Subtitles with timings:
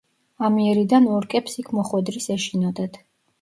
[0.47, 2.99] ამიერიდან ორკებს იქ მოხვედრის ეშინოდათ.